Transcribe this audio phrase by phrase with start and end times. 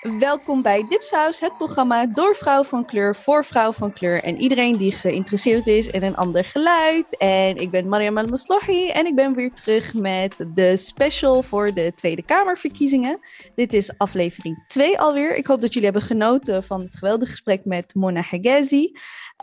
[0.00, 4.76] Welkom bij Dipsaus, het programma door vrouw van kleur, voor vrouw van kleur en iedereen
[4.76, 7.16] die geïnteresseerd is in een ander geluid.
[7.16, 8.24] En ik ben Mariam al
[8.68, 13.18] en ik ben weer terug met de special voor de Tweede Kamerverkiezingen.
[13.54, 15.36] Dit is aflevering 2 alweer.
[15.36, 18.92] Ik hoop dat jullie hebben genoten van het geweldige gesprek met Mona Hagazi.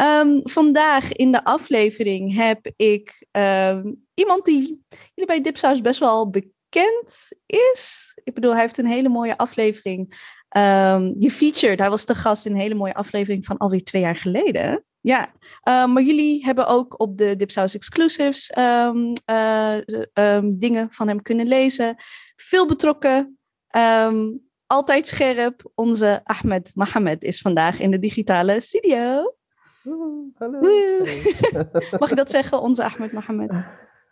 [0.01, 6.29] Um, vandaag in de aflevering heb ik um, iemand die jullie bij Dipsaus best wel
[6.29, 8.11] bekend is.
[8.23, 12.45] Ik bedoel, hij heeft een hele mooie aflevering Um, je featured, hij was de gast
[12.45, 14.83] in een hele mooie aflevering van alweer twee jaar geleden.
[14.99, 15.33] Ja,
[15.83, 21.47] um, maar jullie hebben ook op de Dipsaus Exclusives um, uh, dingen van hem kunnen
[21.47, 21.95] lezen.
[22.35, 23.37] Veel betrokken,
[24.67, 25.71] altijd scherp.
[25.75, 29.33] Onze Ahmed Mohamed is vandaag in de digitale studio.
[30.33, 30.59] Hallo.
[31.99, 33.51] Mag ik dat zeggen, onze Ahmed Mohamed?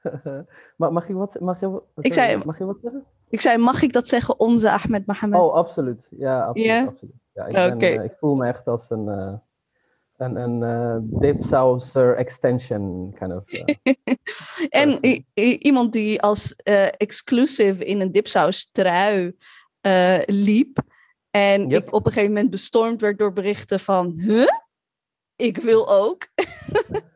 [0.77, 3.05] mag, mag, ik wat, mag, je, wat, ik zei, mag je wat zeggen?
[3.35, 5.39] Ik zei, mag ik dat zeggen, onze Ahmed Mohamed?
[5.39, 6.07] Oh, absoluut.
[6.09, 6.67] Ja, absoluut.
[6.67, 6.87] Yeah?
[6.87, 7.15] absoluut.
[7.33, 9.33] Ja, ik, ben, uh, ik, voel me echt als een, uh,
[10.17, 13.43] een, een uh, dipsaucer extension kind of.
[14.81, 14.99] en
[15.59, 16.55] iemand die als
[16.97, 19.35] exclusive in een dipsaus trui
[20.25, 20.77] liep.
[21.29, 21.87] En yep.
[21.87, 24.47] ik op een gegeven moment bestormd werd door berichten van, huh?
[25.35, 26.27] Ik wil ook.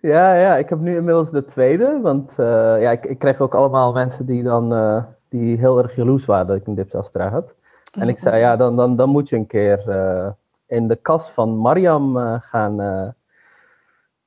[0.00, 1.98] Ja, ja, ik heb nu inmiddels de tweede.
[2.02, 2.46] Want uh,
[2.80, 6.46] ja, ik, ik, kreeg ook allemaal mensen die dan uh, die heel erg jaloers waren
[6.46, 7.54] dat ik een dipsastra had.
[7.98, 10.28] En ik zei, ja, dan, dan, dan moet je een keer uh,
[10.66, 13.14] in de kast van Mariam gaan,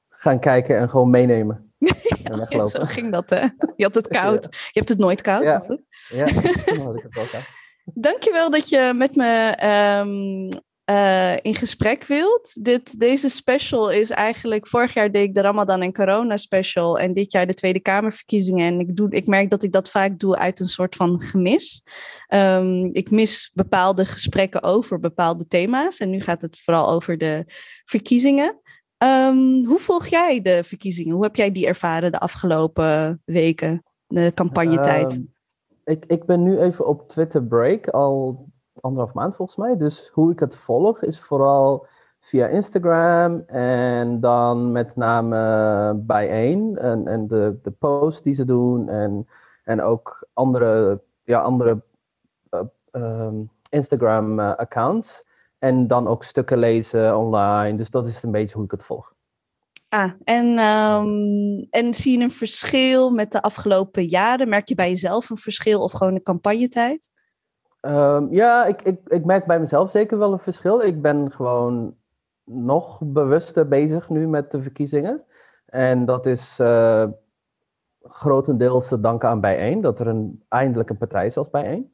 [0.09, 1.71] gaan kijken en gewoon meenemen.
[2.49, 3.47] ja, zo ging dat, hè?
[3.75, 4.43] Je had het koud.
[4.51, 5.43] Je hebt het nooit koud.
[5.43, 5.63] Ja,
[6.09, 6.23] ja
[6.83, 7.61] had ik het wel koud.
[7.85, 9.57] Dankjewel dat je met me
[9.99, 10.49] um,
[10.91, 12.63] uh, in gesprek wilt.
[12.63, 17.13] Dit, deze special is eigenlijk, vorig jaar deed ik de Ramadan en Corona special en
[17.13, 18.73] dit jaar de Tweede Kamerverkiezingen.
[18.73, 21.83] En ik, doe, ik merk dat ik dat vaak doe uit een soort van gemis.
[22.33, 27.43] Um, ik mis bepaalde gesprekken over bepaalde thema's en nu gaat het vooral over de
[27.85, 28.61] verkiezingen.
[28.97, 31.13] Um, hoe volg jij de verkiezingen?
[31.13, 35.13] Hoe heb jij die ervaren de afgelopen weken, de campagnetijd?
[35.13, 35.33] Um,
[35.85, 38.45] ik, ik ben nu even op Twitter break, al
[38.83, 39.77] anderhalf maand volgens mij.
[39.77, 41.87] Dus hoe ik het volg is vooral
[42.19, 48.89] via Instagram en dan met name bijeen en, en de, de posts die ze doen
[48.89, 49.27] en,
[49.63, 51.83] en ook andere, ja, andere
[52.51, 52.61] uh,
[52.91, 55.23] um, Instagram uh, accounts.
[55.59, 57.77] En dan ook stukken lezen online.
[57.77, 59.13] Dus dat is een beetje hoe ik het volg.
[59.89, 64.49] Ah, en, um, en zie je een verschil met de afgelopen jaren?
[64.49, 67.12] Merk je bij jezelf een verschil of gewoon de campagnetijd?
[67.85, 70.81] Um, ja, ik, ik, ik merk bij mezelf zeker wel een verschil.
[70.81, 71.95] Ik ben gewoon
[72.43, 75.23] nog bewuster bezig nu met de verkiezingen.
[75.65, 77.05] En dat is uh,
[78.01, 81.93] grotendeels te danken aan Bijeen, dat er een, eindelijk een partij is als Bijeen.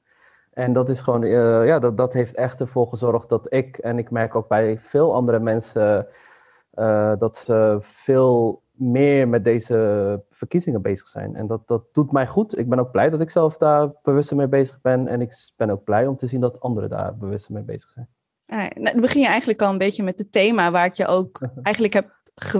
[0.52, 3.98] En dat is gewoon, uh, ja, dat, dat heeft echt ervoor gezorgd dat ik, en
[3.98, 6.08] ik merk ook bij veel andere mensen,
[6.74, 11.35] uh, dat ze veel meer met deze verkiezingen bezig zijn.
[11.35, 12.57] En dat, dat doet mij goed.
[12.57, 15.07] Ik ben ook blij dat ik zelf daar bewust mee bezig ben.
[15.07, 18.07] En ik ben ook blij om te zien dat anderen daar bewust mee bezig zijn.
[18.45, 21.47] Ah, dan begin je eigenlijk al een beetje met het thema waar ik je ook
[21.63, 22.17] eigenlijk heb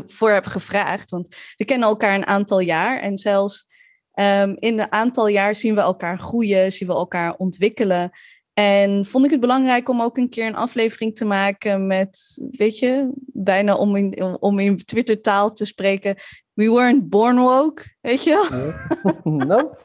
[0.07, 1.09] voor heb gevraagd.
[1.09, 3.00] Want we kennen elkaar een aantal jaar.
[3.00, 3.68] En zelfs
[4.13, 8.12] um, in een aantal jaar zien we elkaar groeien, zien we elkaar ontwikkelen.
[8.59, 12.80] En vond ik het belangrijk om ook een keer een aflevering te maken met, weet
[12.80, 16.16] je, bijna om in, om in Twitter-taal te spreken.
[16.53, 19.14] We weren't born woke, weet je wel?
[19.48, 19.75] No.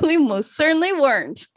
[0.08, 1.50] We most certainly weren't.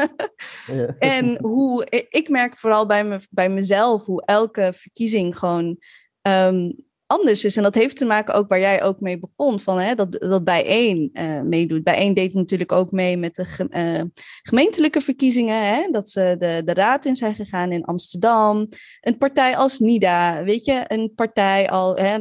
[1.00, 5.78] En hoe, ik merk vooral bij, me, bij mezelf hoe elke verkiezing gewoon
[6.22, 6.75] um,
[7.07, 7.57] anders is.
[7.57, 10.44] En dat heeft te maken ook waar jij ook mee begon, van, hè, dat, dat
[10.44, 11.84] bijeen uh, meedoet.
[11.84, 14.01] Bijeen deed natuurlijk ook mee met de uh,
[14.41, 18.68] gemeentelijke verkiezingen, hè, dat ze de, de raad in zijn gegaan in Amsterdam.
[19.01, 22.19] Een partij als NIDA, weet je, een partij al, hè,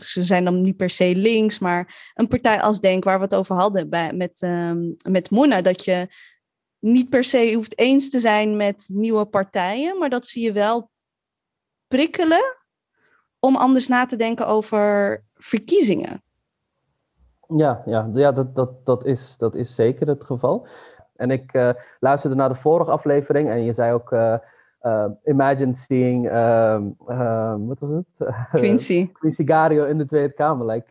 [0.00, 3.34] ze zijn dan niet per se links, maar een partij als Denk, waar we het
[3.34, 6.06] over hadden bij, met, um, met Mona, dat je
[6.78, 10.90] niet per se hoeft eens te zijn met nieuwe partijen, maar dat zie je wel
[11.86, 12.62] prikkelen
[13.44, 16.22] om anders na te denken over verkiezingen.
[17.56, 20.66] Ja, ja, ja dat, dat, dat, is, dat is zeker het geval.
[21.16, 21.70] En ik uh,
[22.00, 24.12] luisterde naar de vorige aflevering en je zei ook.
[24.12, 24.34] Uh,
[24.82, 28.34] uh, imagine seeing, um, um, wat was het?
[28.60, 29.12] Quincy.
[29.12, 30.66] Quincy Gario in de Tweede Kamer.
[30.66, 30.86] Like,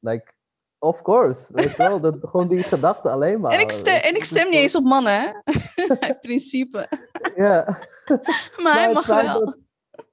[0.00, 0.32] like
[0.78, 1.52] of course.
[1.52, 3.52] Weet wel, dat, gewoon die gedachte alleen maar.
[3.52, 5.52] En ik stem, en ik stem niet eens op mannen, hè?
[6.08, 6.88] In principe.
[7.36, 7.64] Ja.
[8.06, 8.20] maar,
[8.62, 9.62] maar hij mag wel.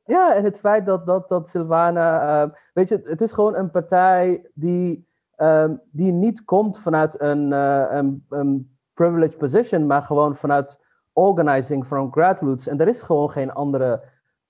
[0.03, 2.43] Ja, en het feit dat, dat, dat Silvana.
[2.43, 5.07] Uh, weet je, het is gewoon een partij die,
[5.37, 10.79] um, die niet komt vanuit een, uh, een, een privileged position, maar gewoon vanuit
[11.13, 12.67] organizing from grassroots.
[12.67, 14.03] En er is gewoon geen andere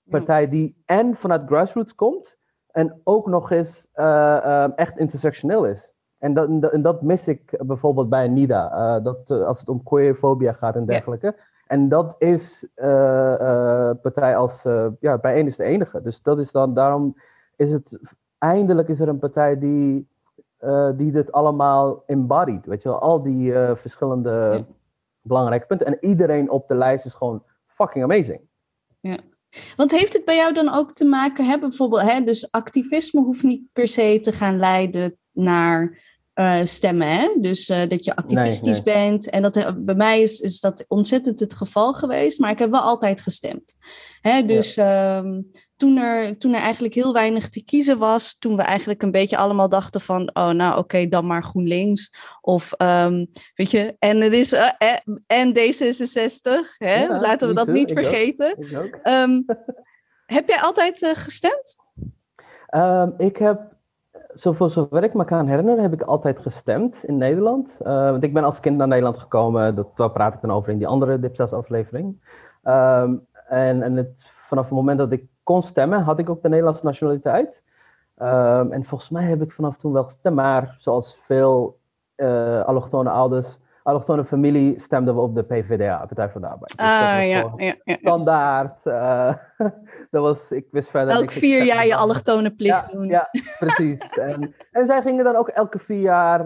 [0.04, 2.36] partij die en vanuit grassroots komt
[2.70, 5.94] en ook nog eens uh, echt intersectioneel is.
[6.18, 10.52] En dat, en dat mis ik bijvoorbeeld bij NIDA, uh, dat, als het om queerfobia
[10.52, 11.34] gaat en dergelijke.
[11.72, 12.66] En dat is
[14.02, 14.62] partij als,
[15.00, 16.02] ja, bijeen is de enige.
[16.02, 17.16] Dus dat is dan, daarom
[17.56, 17.98] is het,
[18.38, 20.08] eindelijk is er een partij die,
[20.96, 22.66] die dit allemaal embodied.
[22.66, 24.64] Weet je wel, al die verschillende
[25.20, 25.86] belangrijke punten.
[25.86, 28.40] En iedereen op de lijst is gewoon fucking amazing.
[29.00, 29.16] Ja.
[29.76, 33.42] Want heeft het bij jou dan ook te maken, hè, bijvoorbeeld, hè, dus activisme hoeft
[33.42, 35.98] niet per se te gaan leiden naar
[36.34, 37.08] uh, stemmen.
[37.08, 37.34] Hè?
[37.40, 39.08] Dus uh, dat je activistisch nee, nee.
[39.10, 39.30] bent.
[39.30, 42.38] En dat, uh, bij mij is, is dat ontzettend het geval geweest.
[42.38, 43.76] Maar ik heb wel altijd gestemd.
[44.20, 44.44] Hè?
[44.44, 45.18] Dus ja.
[45.18, 48.38] um, toen, er, toen er eigenlijk heel weinig te kiezen was.
[48.38, 50.30] Toen we eigenlijk een beetje allemaal dachten van...
[50.32, 52.14] Oh, nou oké, okay, dan maar GroenLinks.
[52.40, 54.52] Of um, weet je, en er is...
[55.26, 56.76] en D66.
[56.76, 57.02] Hè?
[57.02, 58.56] Ja, Laten we dat niet ik vergeten.
[58.58, 58.84] Ook.
[58.84, 59.00] Ook.
[59.02, 59.44] Um,
[60.26, 61.76] heb jij altijd gestemd?
[62.66, 63.72] Ehm, ik heb
[64.34, 67.70] voor zover ik me kan herinneren, heb ik altijd gestemd in Nederland.
[67.82, 70.72] Uh, want ik ben als kind naar Nederland gekomen, dat, daar praat ik dan over
[70.72, 72.22] in die andere Dipsaus-aflevering.
[72.64, 76.48] Um, en en het, vanaf het moment dat ik kon stemmen, had ik ook de
[76.48, 77.62] Nederlandse nationaliteit.
[78.16, 81.78] Um, en volgens mij heb ik vanaf toen wel gestemd, maar zoals veel
[82.16, 86.76] uh, allochtone ouders allochtone familie stemden we op de PvdA, Partij voor de Arbeid.
[86.76, 88.86] Dus ah, ja, ja, ja, Standaard.
[88.86, 89.34] Uh,
[90.10, 93.06] dat was, ik wist verder Elk vier jaar je allochtone plicht doen.
[93.06, 94.10] Ja, precies.
[94.18, 96.40] en, en zij gingen dan ook elke vier jaar,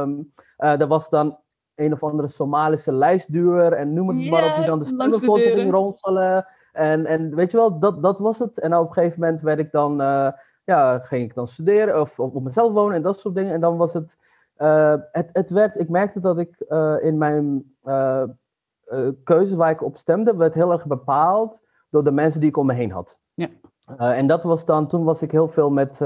[0.00, 1.38] um, uh, er was dan
[1.74, 5.58] een of andere Somalische lijstduur en noem het yeah, maar op, die dan de spullen
[5.58, 6.46] ging ronselen.
[6.72, 8.60] En, en weet je wel, dat, dat was het.
[8.60, 10.28] En op een gegeven moment werd ik dan, uh,
[10.64, 13.52] ja, ging ik dan studeren of, of op mezelf wonen en dat soort dingen.
[13.52, 14.16] En dan was het
[14.58, 18.22] uh, het, het werd, ik merkte dat ik uh, in mijn uh,
[19.24, 22.66] keuze waar ik op stemde, werd heel erg bepaald door de mensen die ik om
[22.66, 23.18] me heen had.
[23.34, 23.48] Ja.
[23.96, 25.96] en dat was dan, toen was ik heel veel met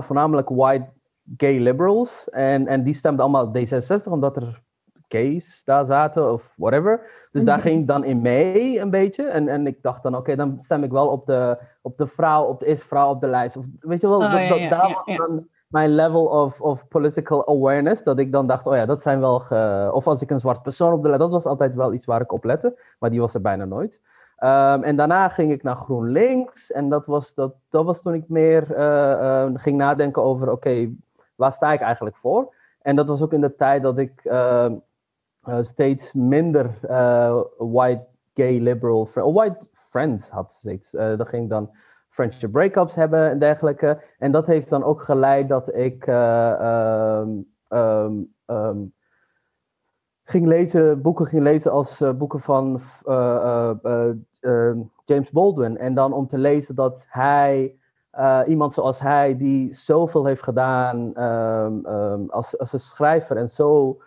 [0.00, 0.92] voornamelijk white
[1.36, 2.28] gay liberals.
[2.30, 4.62] En, en die stemden allemaal D66 omdat er
[5.08, 7.00] gays daar zaten of whatever.
[7.32, 9.24] Dus daar ging ik dan in mee een beetje.
[9.24, 12.06] En, en ik dacht dan, oké, okay, dan stem ik wel op de, op de
[12.06, 13.56] vrouw, op de eerste vrouw op de lijst.
[13.56, 17.48] Of, weet je wel, oh, dat, ja, daar was dan mijn level of, of political
[17.48, 18.02] awareness.
[18.02, 19.42] Dat ik dan dacht, oh ja, dat zijn wel.
[19.92, 21.16] Of als ik een zwart persoon op de.
[21.18, 22.78] Dat was altijd wel iets waar ik op lette.
[22.98, 24.00] Maar die was er bijna nooit.
[24.38, 26.72] Um, en daarna ging ik naar GroenLinks.
[26.72, 30.90] En dat was, dat, dat was toen ik meer uh, uh, ging nadenken over: oké,
[31.34, 32.54] waar sta ik eigenlijk voor?
[32.82, 34.72] En dat was ook in de tijd dat ik uh,
[35.60, 36.70] steeds minder
[37.58, 40.50] white, gay, liberal, white friends had.
[40.50, 40.90] Steeds.
[40.90, 41.70] dat ging dan
[42.14, 44.02] friendship breakups hebben en dergelijke.
[44.18, 48.92] En dat heeft dan ook geleid dat ik uh, um, um, um,
[50.24, 53.70] ging lezen, boeken ging lezen als uh, boeken van uh,
[55.04, 55.78] James Baldwin.
[55.78, 57.78] En dan om te lezen dat hij,
[58.46, 61.14] iemand zoals hij, die zoveel heeft gedaan
[62.30, 64.00] als, als een schrijver en zo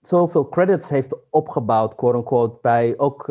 [0.00, 3.22] zoveel credits heeft opgebouwd, quote unquote, bij ook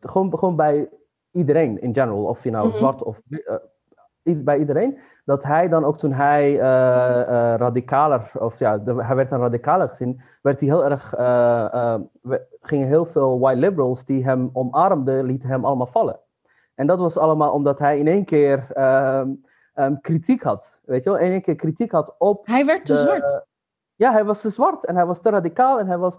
[0.00, 0.88] gewoon, gewoon bij
[1.32, 2.78] iedereen in general, of je nou -hmm.
[2.78, 8.58] zwart of uh, bij iedereen, dat hij dan ook toen hij uh, uh, radicaler, of
[8.58, 11.08] ja, de, hij werd een radicaler gezien, werd hij heel erg,
[12.60, 16.20] gingen heel veel white liberals die hem omarmden, lieten hem allemaal vallen.
[16.74, 18.66] En dat was allemaal omdat hij in één keer
[19.74, 22.46] um, kritiek had, weet je wel, in één keer kritiek had op...
[22.46, 23.46] Hij werd te de, zwart.
[23.94, 26.14] Ja, hij was te zwart en hij was te radicaal en hij was...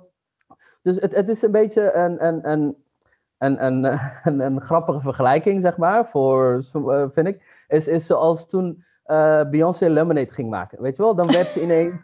[0.81, 2.82] Dus het, het is een beetje een, een, een
[3.43, 3.83] een, een,
[4.23, 9.49] een, een, grappige vergelijking, zeg maar, voor, uh, vind ik, is, is zoals toen uh,
[9.49, 10.81] Beyoncé Lemonade ging maken.
[10.81, 11.93] Weet je wel, dan werd ze ineens...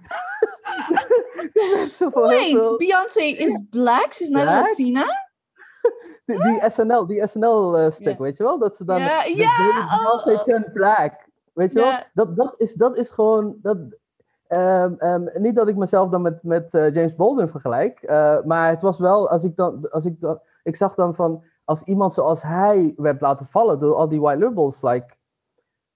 [2.14, 4.14] Wait, Beyoncé is black?
[4.14, 4.66] She's not black?
[4.66, 5.06] Latina?
[6.26, 8.20] die, die SNL, die SNL-stick, uh, yeah.
[8.20, 8.60] weet je wel?
[8.60, 9.00] Dat ze dan...
[9.00, 10.44] Ja, yeah, yeah, Beyoncé oh.
[10.44, 11.28] turned black.
[11.54, 11.94] Weet je wel?
[12.14, 13.56] Dat, dat, is, dat is gewoon...
[13.62, 13.78] Dat,
[14.52, 18.70] Um, um, niet dat ik mezelf dan met, met uh, James Baldwin vergelijk, uh, maar
[18.70, 22.14] het was wel, als ik dan, als ik dan, ik zag dan van, als iemand
[22.14, 25.16] zoals hij werd laten vallen door al die white liberals, like,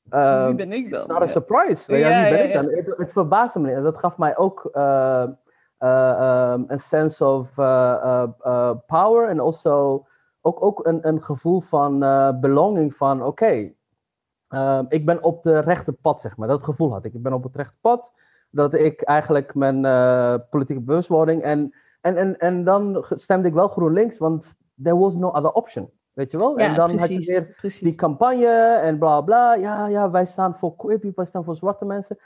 [0.09, 1.07] um, wie ben ik dan?
[1.07, 1.97] Not a surprise.
[1.97, 2.65] Ja, ja, wie ben ik dan?
[2.65, 3.71] Het, het verbaasde me.
[3.71, 5.25] En dat gaf mij ook uh,
[6.67, 7.53] een sense of
[8.85, 10.05] power en also
[10.41, 11.99] ook, ook een, een gevoel van
[12.39, 13.75] belonging van, oké,
[14.49, 16.47] okay, ik ben op de rechte pad, zeg maar.
[16.47, 17.13] Dat gevoel had ik.
[17.13, 18.13] Ik ben op het rechte pad
[18.49, 21.41] dat ik eigenlijk mijn uh, politieke bewustwording.
[21.41, 25.89] En, en, en, en dan stemde ik wel GroenLinks, want there was no other option.
[26.13, 26.59] Weet je wel?
[26.59, 27.81] Ja, en dan precies, had je weer precies.
[27.81, 29.53] die campagne en bla bla.
[29.53, 32.17] Ja, ja, wij staan voor queer people, wij staan voor zwarte mensen.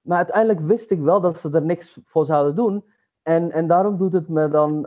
[0.00, 2.84] maar uiteindelijk wist ik wel dat ze er niks voor zouden doen.
[3.22, 4.84] En, en daarom doet het me dan,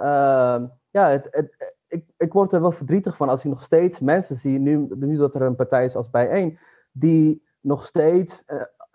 [0.89, 4.35] ja, het, het, ik, ik word er wel verdrietig van als ik nog steeds mensen
[4.35, 6.59] zie, nu, nu dat er een partij is als Bijeen,
[6.91, 8.45] die nog steeds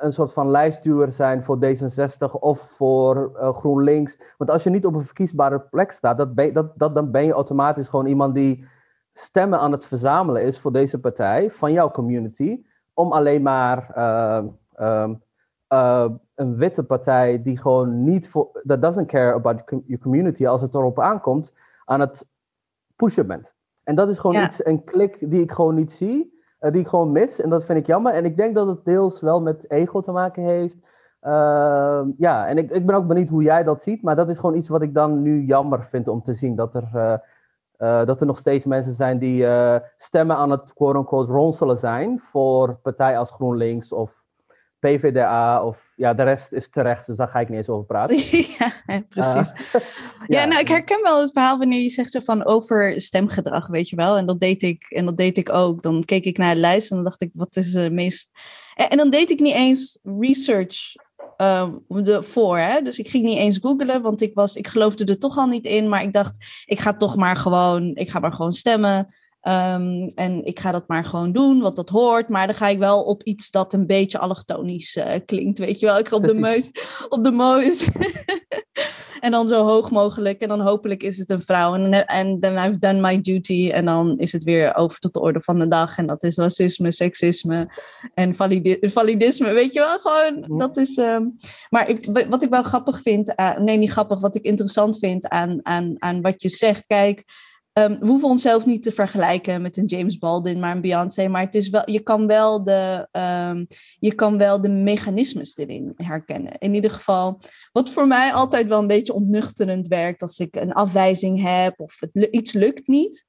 [0.04, 4.18] een soort van lijstduwer zijn voor D66 of voor uh, GroenLinks.
[4.36, 7.32] Want als je niet op een verkiesbare plek staat, dat dat, dat, dan ben je
[7.32, 8.66] automatisch gewoon iemand die
[9.12, 14.44] stemmen aan het verzamelen is voor deze partij, van jouw community, om alleen maar uh,
[14.80, 15.22] um,
[15.68, 20.60] uh, een witte partij die gewoon niet voor, that doesn't care about your community als
[20.60, 22.26] het erop aankomt, aan het
[22.96, 23.52] pushen bent.
[23.82, 26.33] En dat is gewoon iets, een klik die ik gewoon niet zie.
[26.64, 27.40] Eh, die ik gewoon mis.
[27.40, 28.12] En dat vind ik jammer.
[28.12, 30.76] En ik denk dat het deels wel met ego te maken heeft.
[31.20, 34.02] Ehm, ja, en ik, ik ben ook benieuwd hoe jij dat ziet.
[34.02, 36.56] Maar dat is gewoon iets wat ik dan nu jammer vind om te zien.
[36.56, 37.14] Dat er, uh,
[37.78, 39.46] uh, dat er nog steeds mensen zijn die
[39.98, 42.20] stemmen aan het quote-unquote ronselen zijn.
[42.20, 44.22] Voor partijen als GroenLinks of
[44.78, 48.16] PVDA of ja, de rest is terecht, dus daar ga ik niet eens over praten.
[48.58, 48.72] ja,
[49.08, 49.52] precies.
[49.74, 53.66] Uh, ja, nou, ik herken wel het verhaal wanneer je zegt zo van over stemgedrag,
[53.66, 54.16] weet je wel.
[54.16, 55.82] En dat deed ik, en dat deed ik ook.
[55.82, 58.30] Dan keek ik naar de lijst en dan dacht ik, wat is het meest...
[58.74, 60.94] En, dan deed ik niet eens research
[61.36, 62.82] um, de, voor, hè.
[62.82, 65.64] Dus ik ging niet eens googlen, want ik, was, ik geloofde er toch al niet
[65.64, 65.88] in.
[65.88, 69.14] Maar ik dacht, ik ga toch maar gewoon, ik ga maar gewoon stemmen.
[69.48, 72.28] Um, en ik ga dat maar gewoon doen, wat dat hoort.
[72.28, 75.86] Maar dan ga ik wel op iets dat een beetje allochtonisch uh, klinkt, weet je
[75.86, 75.98] wel.
[75.98, 76.70] Ik ga op de meus,
[77.08, 77.88] op de meus.
[79.20, 80.40] en dan zo hoog mogelijk.
[80.40, 81.74] En dan hopelijk is het een vrouw.
[81.74, 83.70] En, then I've done my duty.
[83.70, 85.98] En dan is het weer over tot de orde van de dag.
[85.98, 87.68] En dat is racisme, seksisme
[88.14, 89.52] en validi validisme.
[89.52, 90.96] Weet je wel, gewoon, dat is...
[90.96, 91.36] Um,
[91.70, 93.32] maar ik, wat ik wel grappig vind...
[93.40, 94.20] Uh, nee, niet grappig.
[94.20, 96.84] Wat ik interessant vind aan, aan, aan wat je zegt.
[96.86, 97.24] Kijk...
[97.78, 101.28] Um, we hoeven onszelf niet te vergelijken met een James Baldwin, maar een Beyoncé.
[101.28, 103.66] Maar het is wel, je, kan wel de, um,
[103.98, 106.58] je kan wel de mechanismes erin herkennen.
[106.58, 107.40] In ieder geval,
[107.72, 112.00] wat voor mij altijd wel een beetje ontnuchterend werkt als ik een afwijzing heb of
[112.00, 113.26] het, iets lukt niet.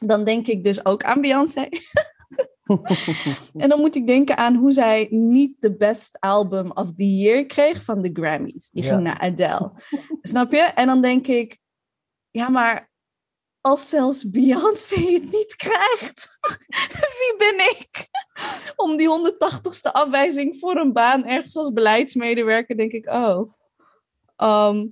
[0.00, 1.68] Dan denk ik dus ook aan Beyoncé.
[3.62, 7.46] en dan moet ik denken aan hoe zij niet de best album of the year
[7.46, 8.70] kreeg van de Grammys.
[8.70, 9.72] Die ging naar Adele.
[10.22, 10.62] Snap je?
[10.74, 11.58] En dan denk ik,
[12.30, 12.87] ja, maar
[13.68, 16.38] als zelfs Beyoncé het niet krijgt,
[17.20, 18.08] wie ben ik?
[18.76, 23.52] Om die 180ste afwijzing voor een baan ergens als beleidsmedewerker, denk ik, oh.
[24.36, 24.86] Ehm,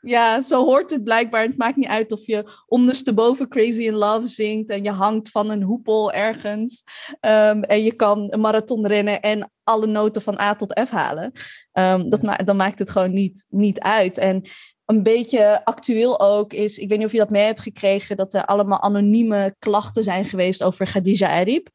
[0.00, 1.42] ja, zo hoort het blijkbaar.
[1.42, 5.50] Het maakt niet uit of je ondersteboven Crazy in Love zingt en je hangt van
[5.50, 6.84] een hoepel ergens.
[7.20, 11.32] Um, en je kan een marathon rennen en alle noten van A tot F halen.
[11.72, 14.18] Um, dat ma dan maakt het gewoon niet, niet uit.
[14.18, 14.42] En
[14.86, 18.34] een beetje actueel ook is, ik weet niet of je dat mee hebt gekregen, dat
[18.34, 21.68] er allemaal anonieme klachten zijn geweest over Khadija Arib.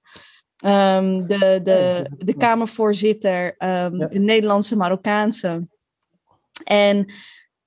[0.65, 5.67] Um, de, de, de Kamervoorzitter, um, de Nederlandse Marokkaanse.
[6.63, 7.13] En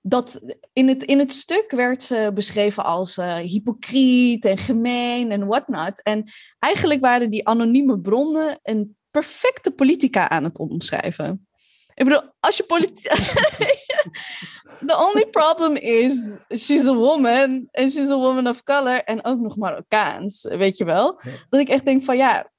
[0.00, 5.46] dat in het, in het stuk werd ze beschreven als uh, hypocriet en gemeen en
[5.46, 6.02] whatnot.
[6.02, 11.46] En eigenlijk waren die anonieme bronnen een perfecte politica aan het omschrijven.
[11.94, 13.12] Ik bedoel, als je politiek.
[14.86, 17.68] The only problem is, she's a woman.
[17.70, 19.04] En she's a woman of color.
[19.04, 21.20] En ook nog Marokkaans, weet je wel?
[21.48, 22.52] Dat ik echt denk van ja.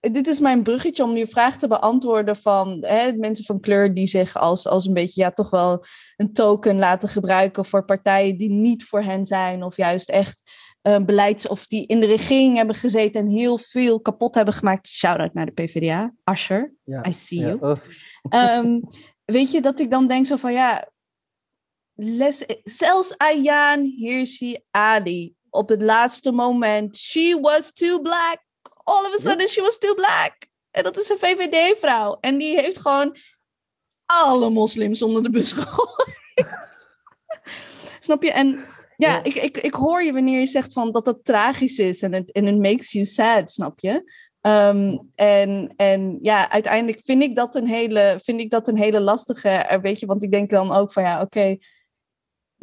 [0.00, 4.06] Dit is mijn bruggetje om nu vraag te beantwoorden van hè, mensen van kleur die
[4.06, 5.84] zich als, als een beetje ja, toch wel
[6.16, 9.62] een token laten gebruiken voor partijen die niet voor hen zijn.
[9.62, 10.42] Of juist echt
[10.82, 14.88] uh, beleids- of die in de regering hebben gezeten en heel veel kapot hebben gemaakt.
[14.88, 16.14] Shout-out naar de PvdA.
[16.24, 16.74] Asher,
[17.06, 17.78] I see you.
[18.30, 18.88] Um,
[19.24, 20.88] weet je, dat ik dan denk zo van ja,
[21.96, 28.44] les, zelfs Ayaan Hirsi Ali op het laatste moment, she was too black.
[28.84, 30.48] All of a sudden, she was too black.
[30.70, 32.16] En dat is een VVD-vrouw.
[32.20, 33.16] En die heeft gewoon
[34.06, 36.46] alle moslims onder de bus gegooid.
[38.00, 38.32] Snap je?
[38.32, 38.64] En
[38.96, 42.12] ja, Ik, ik, ik hoor je wanneer je zegt van dat dat tragisch is en
[42.12, 44.12] het, en it makes you sad, snap je?
[44.40, 49.00] Um, en, en ja, uiteindelijk vind ik dat een hele, vind ik dat een hele
[49.00, 51.60] lastige, eh, weet je, want ik denk dan ook van ja, oké, okay,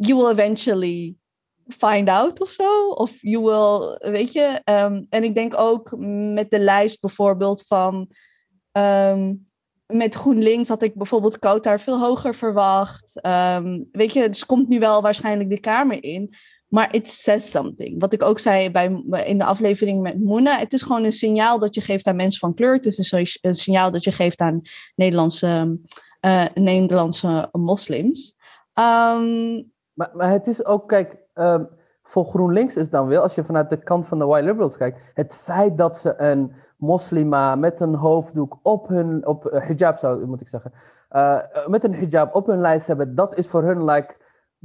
[0.06, 1.16] you will eventually
[1.68, 2.88] find out of zo.
[2.88, 4.60] Of you will, weet je.
[4.64, 5.94] Um, en ik denk ook
[6.34, 8.08] met de lijst bijvoorbeeld van.
[8.72, 9.46] Um,
[9.86, 13.26] met GroenLinks had ik bijvoorbeeld Koutar veel hoger verwacht.
[13.26, 16.34] Um, weet je, dus komt nu wel waarschijnlijk de Kamer in.
[16.68, 18.00] Maar it says something.
[18.00, 20.58] Wat ik ook zei bij, in de aflevering met Moena.
[20.58, 22.74] Het is gewoon een signaal dat je geeft aan mensen van kleur.
[22.74, 24.60] Het is een, een signaal dat je geeft aan
[24.94, 25.78] Nederlandse,
[26.20, 28.34] uh, Nederlandse moslims.
[29.94, 31.68] Maar, maar het is ook, kijk, um,
[32.02, 35.00] voor GroenLinks is dan wel, als je vanuit de kant van de white liberals kijkt,
[35.14, 40.26] het feit dat ze een moslima met een hoofddoek op hun, op uh, hijab zou
[40.26, 40.72] moet ik zeggen,
[41.10, 44.14] uh, met een hijab op hun lijst hebben, dat is voor hun like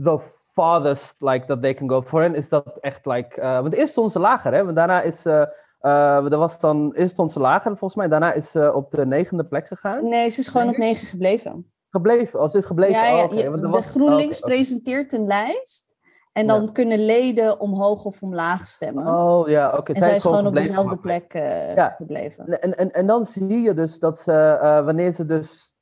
[0.04, 0.20] the
[0.54, 2.02] farthest like that they can go.
[2.02, 5.02] Voor hen is dat echt like, uh, want eerst stond ze lager, hè, want daarna
[5.02, 5.46] is, uh,
[5.82, 9.44] er was dan, eerst stond ze lager volgens mij, daarna is ze op de negende
[9.44, 10.10] plek gegaan.
[10.10, 11.72] Nee, ze is gewoon op negen gebleven.
[11.90, 12.96] Gebleven, als oh, is gebleven.
[12.96, 13.62] Ja, ja, oh, okay.
[13.62, 14.56] de was, GroenLinks oh, okay.
[14.56, 15.98] presenteert een lijst.
[16.32, 16.72] En dan ja.
[16.72, 19.08] kunnen leden omhoog of omlaag stemmen.
[19.08, 19.78] Oh ja, oké.
[19.78, 19.96] Okay.
[19.96, 21.88] En zij is gewoon op dezelfde plek uh, ja.
[21.88, 22.60] gebleven.
[22.62, 25.74] En, en, en dan zie je dus dat ze, uh, wanneer ze dus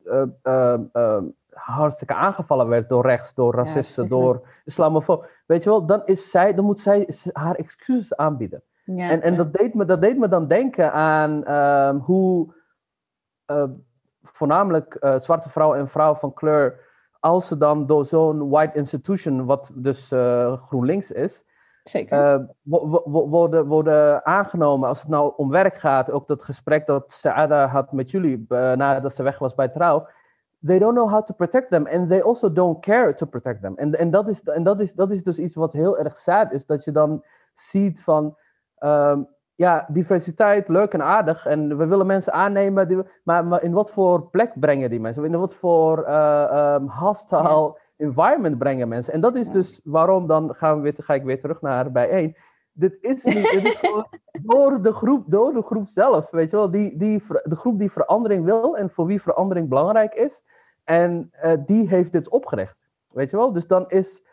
[0.44, 0.74] uh,
[1.50, 5.28] hartstikke aangevallen werd door rechts, door racisten, ja, door islamofoben.
[5.46, 8.64] Weet je wel, dan, is zij, dan moet zij haar excuses aanbieden.
[8.84, 12.54] Ja, en en dat, deed me, dat deed me dan denken aan um, hoe
[14.34, 16.86] voornamelijk zwarte vrouwen en vrouwen van kleur
[17.20, 21.46] als ze dan door zo'n white institution, wat dus uh, GroenLinks is,
[21.84, 22.40] Zeker.
[22.40, 22.44] Uh,
[23.06, 26.12] worden, worden aangenomen als het nou om werk gaat.
[26.12, 30.08] Ook dat gesprek dat Saada had met jullie nadat ze weg was bij trouw.
[30.66, 33.78] They don't know how to protect them and they also don't care to protect them.
[33.78, 36.52] En, en, dat, is, en dat, is, dat is dus iets wat heel erg sad
[36.52, 37.24] is, dat je dan
[37.56, 38.38] ziet van.
[38.80, 41.46] Um, ja, diversiteit, leuk en aardig.
[41.46, 42.88] En we willen mensen aannemen.
[42.88, 45.26] Die, maar, maar, in wat voor plek brengen die mensen?
[45.26, 47.76] In wat voor uh, um, hostile ja.
[47.98, 49.14] environment brengen mensen?
[49.14, 49.52] En dat is ja.
[49.52, 52.36] dus waarom dan gaan we weer, ga ik weer terug naar bijeen.
[52.72, 54.08] Dit is niet, dit is gewoon
[54.42, 56.30] door de groep, door de groep zelf.
[56.32, 60.14] Weet je wel, die, die, de groep die verandering wil en voor wie verandering belangrijk
[60.14, 60.44] is.
[60.84, 62.78] En uh, die heeft dit opgericht.
[63.12, 64.24] Weet je wel, dus dan is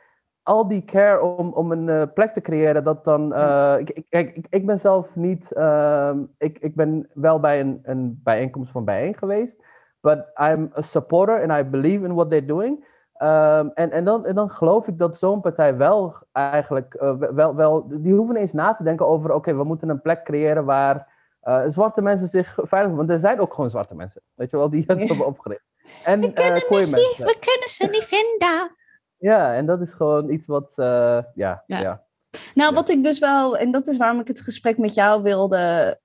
[0.45, 3.33] al die care om, om een uh, plek te creëren, dat dan.
[3.33, 5.53] Uh, ik, ik, ik, ik, ben zelf niet.
[5.57, 9.65] Uh, ik, ik ben wel bij een, een bijeenkomst van bijeen geweest.
[10.01, 12.87] But I'm a supporter and I believe in what they're doing.
[13.19, 16.97] Um, en, en, dan, en dan geloof ik dat zo'n partij wel eigenlijk.
[17.03, 20.03] Uh, wel, wel, die hoeven eens na te denken over: oké, okay, we moeten een
[20.03, 21.07] plek creëren waar.
[21.69, 22.97] zwarte mensen zich veilig.
[22.97, 24.23] Want er zijn ook gewoon zwarte mensen.
[24.35, 25.65] Weet je wel, die hebben opgericht.
[26.05, 27.27] En, we, kunnen mensen.
[27.27, 28.83] we kunnen ze niet vinden.
[29.25, 32.05] Ja, en dat is gewoon iets wat, uh, ja, ja, ja.
[32.55, 35.99] Nou, wat ik dus wel, en dat is waarom ik het gesprek met jou wilde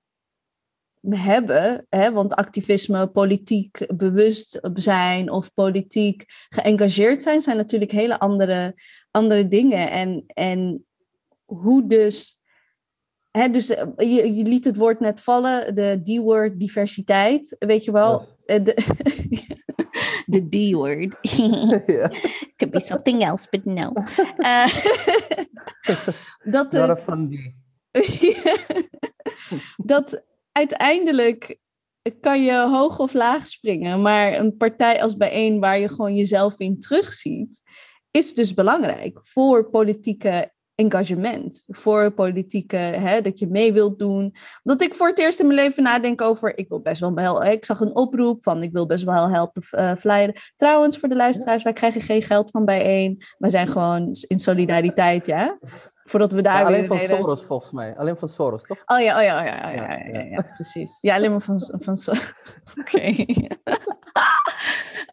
[1.08, 8.74] hebben, hè, want activisme, politiek bewust zijn of politiek geëngageerd zijn, zijn natuurlijk hele andere,
[9.10, 9.90] andere dingen.
[9.90, 10.86] En, en
[11.44, 12.40] hoe dus,
[13.30, 13.66] hè, dus
[13.96, 18.28] je, je liet het woord net vallen, de D-word diversiteit, weet je wel.
[18.44, 18.74] De,
[20.30, 21.16] the D word.
[21.22, 22.08] yeah.
[22.58, 23.92] Could be something else, but no.
[24.38, 24.68] Uh,
[26.44, 27.34] dat Not a fun D.
[29.76, 31.58] dat uiteindelijk
[32.20, 36.58] kan je hoog of laag springen, maar een partij als bijeen waar je gewoon jezelf
[36.58, 37.62] in terugziet,
[38.10, 44.34] is dus belangrijk voor politieke engagement, voor politieke, hè, dat je mee wilt doen.
[44.62, 47.52] Dat ik voor het eerst in mijn leven nadenk over, ik wil best wel helpen.
[47.52, 50.34] Ik zag een oproep van, ik wil best wel helpen uh, flyeren.
[50.56, 53.22] Trouwens, voor de luisteraars, wij krijgen geen geld van bijeen.
[53.38, 55.58] Wij zijn gewoon in solidariteit, ja.
[56.04, 57.16] Voordat we daar ja, alleen weer van.
[57.16, 57.96] Soros volgens mij.
[57.96, 58.82] Alleen van Soros, toch?
[58.86, 60.98] Oh ja, oh ja, oh ja, oh ja, ja, ja, ja, precies.
[61.00, 62.32] Ja, alleen maar van, van Soros.
[62.80, 63.14] Oké.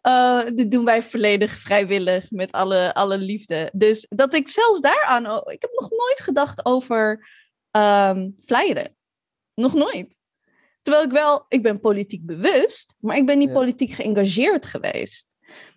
[0.08, 3.70] Uh, dit doen wij volledig vrijwillig met alle, alle liefde.
[3.74, 5.30] Dus dat ik zelfs daaraan.
[5.30, 7.28] Oh, ik heb nog nooit gedacht over
[7.70, 8.96] um, flyeren.
[9.54, 10.16] Nog nooit.
[10.82, 13.54] Terwijl ik wel, ik ben politiek bewust, maar ik ben niet Ja.
[13.54, 15.34] politiek geëngageerd geweest.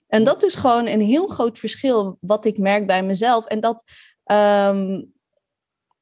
[0.08, 3.46] En dat is gewoon een heel groot verschil wat ik merk bij mezelf.
[3.46, 3.84] En dat.
[4.24, 5.02] ehm,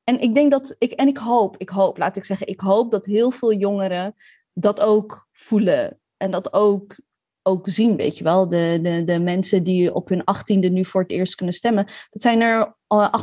[0.03, 2.91] en ik denk dat ik, en ik hoop, ik hoop, laat ik zeggen, ik hoop
[2.91, 4.13] dat heel veel jongeren
[4.53, 5.99] dat ook voelen.
[6.17, 6.95] En dat ook,
[7.43, 8.49] ook zien, weet je wel.
[8.49, 11.85] De, de, de mensen die op hun achttiende nu voor het eerst kunnen stemmen.
[12.09, 13.13] Dat zijn er eh,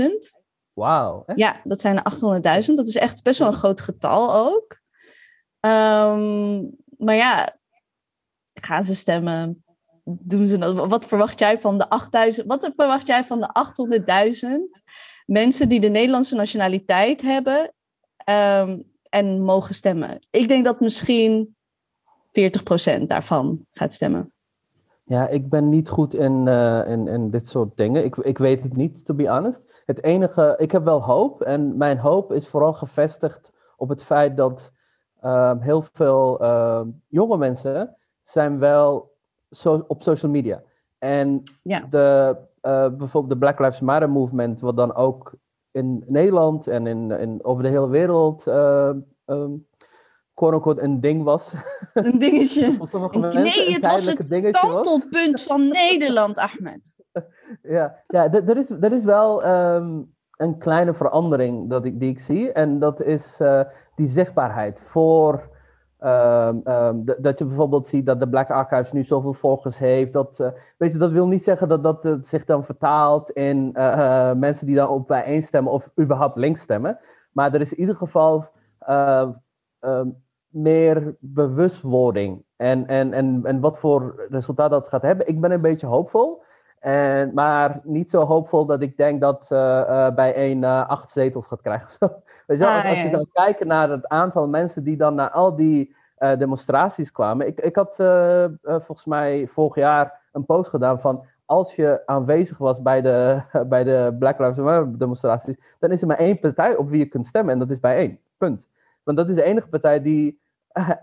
[0.00, 0.08] 800.000.
[0.72, 1.22] Wauw.
[1.26, 1.38] echt?
[1.38, 2.12] Ja, dat zijn er
[2.68, 2.74] 800.000.
[2.74, 4.80] Dat is echt best wel een groot getal ook.
[5.60, 6.62] Ehm,
[6.98, 7.58] maar ja,
[8.54, 9.64] gaan ze stemmen?
[10.04, 10.88] Doen ze dat?
[10.88, 12.46] Wat verwacht jij van de 8000?
[12.46, 13.48] Wat verwacht jij van de
[14.46, 14.82] 800.000
[15.26, 17.72] mensen die de Nederlandse nationaliteit hebben
[18.16, 20.26] ehm, en mogen stemmen?
[20.30, 21.56] Ik denk dat misschien
[23.00, 24.32] 40% daarvan gaat stemmen.
[25.06, 28.04] Ja, ik ben niet goed in, eh, in, in dit soort dingen.
[28.04, 29.82] Ik, ik weet het niet, to be honest.
[29.86, 31.42] Het enige, ik heb wel hoop.
[31.42, 34.72] En mijn hoop is vooral gevestigd op het feit dat
[35.20, 39.12] ehm, heel veel ehm, jonge mensen zijn wel
[39.50, 40.62] zo, op social media.
[40.98, 41.86] En Ja.
[41.90, 45.32] de, eh, bijvoorbeeld de Black Lives Matter movement, wat dan ook
[45.70, 48.46] in Nederland en in, in, over de hele wereld
[49.26, 49.66] um,
[50.34, 51.54] quote-unquote een ding was.
[51.94, 52.66] Een dingetje.
[53.20, 54.50] Nee, het was het.
[54.50, 56.96] Kantelpunt van Nederland, Ahmed.
[57.62, 59.42] Ja, ja er, is, is wel.
[59.42, 60.00] ehm,
[60.36, 62.52] een kleine verandering dat ik, die ik zie.
[62.52, 63.60] En dat is uh,
[63.94, 65.52] die zichtbaarheid voor.
[66.00, 70.12] Um, um, dat je bijvoorbeeld ziet dat de Black Archives nu zoveel volgers heeft.
[70.12, 73.70] Dat, uh, weet je, dat wil niet zeggen dat dat uh, zich dan vertaalt in
[74.36, 76.98] mensen die dan op bijeenstemmen of überhaupt links stemmen.
[77.32, 78.44] Maar er is in ieder geval
[79.80, 80.23] um,
[80.54, 82.44] meer bewustwording.
[82.56, 85.28] En, en, en, en wat voor resultaat dat gaat hebben.
[85.28, 86.42] Ik ben een beetje hoopvol.
[86.80, 91.46] En, maar niet zo hoopvol dat ik denk dat uh, bij één uh, acht zetels
[91.46, 91.98] gaat krijgen.
[92.46, 95.30] Weet je, ah, als, als, je zou kijken naar het aantal mensen die dan naar
[95.30, 95.94] al die
[96.38, 97.46] demonstraties kwamen.
[97.46, 97.96] Ik, ik had
[98.64, 103.84] volgens mij vorig jaar een post gedaan van als je aanwezig was bij de, bij
[103.84, 107.26] de Black Lives Matter demonstraties, dan is er maar één partij op wie je kunt
[107.26, 108.18] stemmen en dat is bij één.
[108.36, 108.68] Punt.
[109.02, 110.40] Want dat is de enige partij die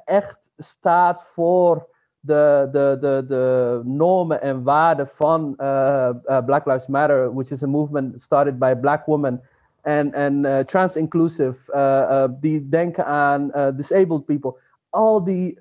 [0.06, 1.88] echt staat voor
[2.20, 7.64] de, de, de, de normen en waarden van uh, uh, Black Lives Matter, which is
[7.64, 9.42] a movement started by black women
[9.82, 14.56] and uh, trans-inclusive, die denken aan disabled people.
[14.90, 15.60] Al die,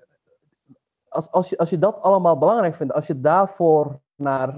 [1.08, 4.54] als, als, je, als je dat allemaal belangrijk vindt, als je daarvoor naar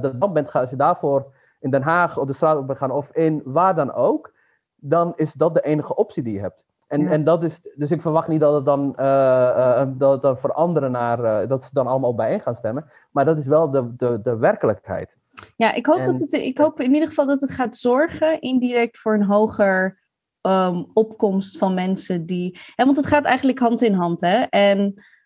[0.00, 2.78] de land bent gaan, als je daarvoor in Den Haag op de straat op bent
[2.78, 4.32] gaan of in waar dan ook,
[4.74, 6.64] dan is dat de enige optie die je hebt.
[6.88, 10.38] En, en dat is, dus ik verwacht niet dat het dan, uh, dat het dan
[10.38, 12.90] veranderen naar, dat ze dan allemaal bijeen gaan stemmen.
[13.10, 15.16] Maar dat is wel de, de, de werkelijkheid.
[15.56, 18.98] Ja, ik hoop, dat het, ik hoop in ieder geval dat het gaat zorgen indirect
[18.98, 20.00] voor een hoger
[20.42, 22.58] um, opkomst van mensen die.
[22.74, 24.42] Ja, want het gaat eigenlijk hand in hand, hè?
[24.42, 24.78] En,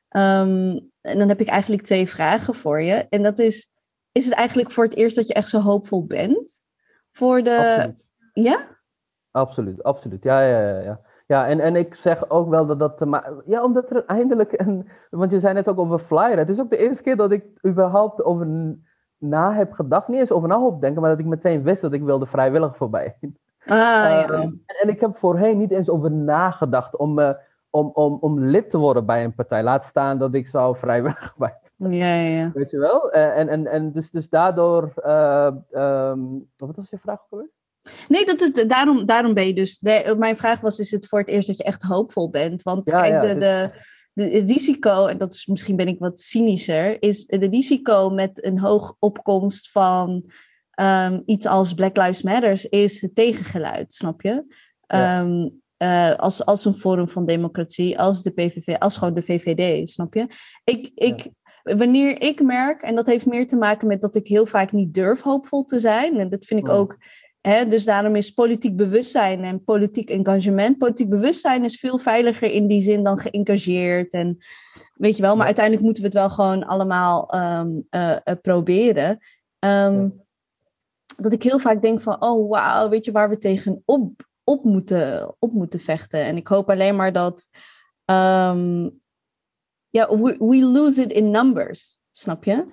[0.09, 3.07] um, en dan heb ik eigenlijk twee vragen voor je.
[3.09, 3.71] En dat is:
[4.13, 6.65] is het eigenlijk voor het eerst dat je echt zo hoopvol bent?
[7.13, 7.75] Voor de.
[7.77, 7.97] Absoluut.
[8.33, 8.67] Ja?
[9.31, 10.23] Absoluut, absoluut.
[10.23, 10.79] Ja, ja, ja.
[10.79, 11.01] ja.
[11.33, 13.01] Ja, en, en ik zeg ook wel dat dat.
[13.01, 14.89] Maar, ja, omdat er eindelijk een.
[15.11, 16.39] Want je zei net ook over flyer.
[16.39, 18.77] Het is ook de eerste keer dat ik überhaupt over
[19.19, 20.09] na heb gedacht.
[20.09, 22.77] Niet eens over na op denken, maar dat ik meteen wist dat ik wilde vrijwillig
[22.77, 23.17] voorbij.
[23.67, 24.31] Ah, ja.
[24.31, 27.31] Uh, en, en, ik heb voorheen niet eens over nagedacht om, uh,
[27.71, 29.63] om, om, om lid te worden bij een partij.
[29.63, 31.59] Laat staan dat ik zou vrijwillig bij.
[31.77, 32.51] Ja, ja.
[32.55, 33.15] Weet je wel?
[33.15, 34.93] Uh, en, en, en dus, dus daardoor.
[35.07, 37.45] Um, wat was je vraag ook
[38.09, 39.79] Nee, dat het, daarom, daarom ben je dus.
[39.79, 42.63] De, mijn vraag was: is het voor het eerst dat je echt hoopvol bent?
[42.63, 43.71] Want kijk, de, de,
[44.13, 48.59] de, risico, en dat is misschien ben ik wat cynischer, is de risico met een
[48.59, 50.31] hoog opkomst van
[50.81, 54.45] um, iets als Black Lives Matters, is het tegengeluid, snap je?
[54.87, 55.21] Ja.
[55.21, 59.89] Um, uh, als, als een vorm van democratie, als de PVV, als gewoon de VVD,
[59.89, 60.27] snap je?
[60.65, 61.29] Ik, ik.
[61.63, 64.95] Wanneer ik merk, en dat heeft meer te maken met dat ik heel vaak niet
[64.95, 66.75] durf hoopvol te zijn, en dat vind ik oh.
[66.75, 66.99] ook
[67.43, 70.79] dus daarom is politiek bewustzijn en politiek engagement.
[70.79, 74.13] Politiek bewustzijn is veel veiliger in die zin dan geëngageerd.
[74.13, 74.37] En
[74.95, 79.11] weet je wel, maar uiteindelijk moeten we het wel gewoon allemaal um, uh, uh, proberen.
[79.59, 80.11] Um, ja.
[81.17, 84.65] Dat ik heel vaak denk van, oh wauw, weet je waar we tegen op, op,
[84.65, 86.21] moeten, op moeten vechten.
[86.21, 87.49] En ik hoop alleen maar dat,
[88.05, 89.01] um,
[89.89, 92.65] ja, we, we lose it in numbers, snap je?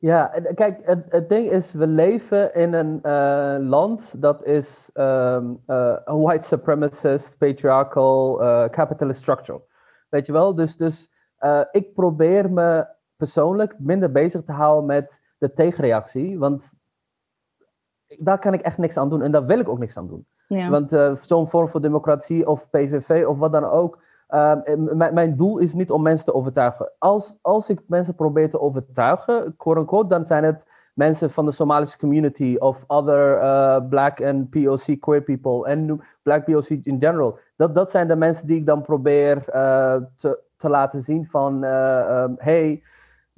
[0.00, 5.62] Ja, kijk, het, het ding is, we leven in een uh, land dat is um,
[5.66, 9.66] uh, white supremacist, patriarchal, uh, capitalist structural.
[10.08, 10.54] Weet je wel?
[10.54, 11.10] Dus, dus
[11.70, 16.72] ik probeer me persoonlijk minder bezig te houden met de tegenreactie, want
[18.18, 20.26] daar kan ik echt niks aan doen en daar wil ik ook niks aan doen.
[20.48, 20.70] Ja.
[20.70, 20.90] Want
[21.24, 24.54] zo'n vorm van democratie of PVV of wat dan ook, uh,
[25.12, 26.92] mijn doel is niet om mensen te overtuigen.
[26.98, 31.98] Als, als ik mensen probeer te overtuigen, quote dan zijn het mensen van de Somalische
[31.98, 37.38] community of other uh, black and POC queer people en black POC in general.
[37.56, 41.64] Dat, dat zijn de mensen die ik dan probeer uh, te, te laten zien van,
[41.64, 42.82] um, hey,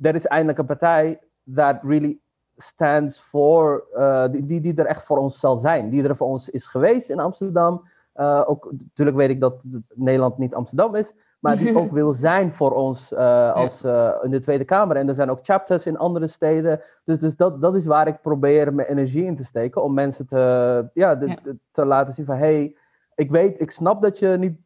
[0.00, 1.20] er is eindelijk een partij
[1.54, 2.18] that really
[2.56, 3.84] stands for,
[4.30, 7.20] die, die er echt voor ons zal zijn, die er voor ons is geweest in
[7.20, 7.82] Amsterdam.
[8.20, 9.60] Uh, ook, natuurlijk weet ik dat
[9.94, 14.30] Nederland niet Amsterdam is, maar die ook wil zijn voor ons uh, als, uh, in
[14.30, 14.96] de Tweede Kamer.
[14.96, 16.80] En er zijn ook chapters in andere steden.
[17.04, 19.82] Dus, dus dat, dat is waar ik probeer mijn energie in te steken.
[19.82, 21.36] Om mensen te, ja, de, ja.
[21.72, 22.36] te laten zien van...
[22.36, 22.76] hey,
[23.14, 24.58] ik weet, ik snap dat je niet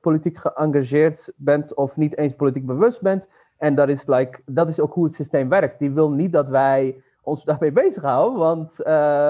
[0.00, 1.74] politiek geëngageerd bent...
[1.74, 3.28] of niet eens politiek bewust bent.
[3.58, 5.78] En dat is, like, dat is ook hoe het systeem werkt.
[5.78, 8.38] Die wil niet dat wij ons daarmee bezighouden.
[8.38, 8.72] Want,